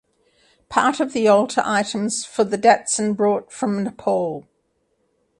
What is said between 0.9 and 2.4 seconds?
of the altar items